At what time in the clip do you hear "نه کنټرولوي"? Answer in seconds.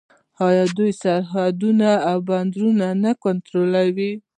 3.03-4.11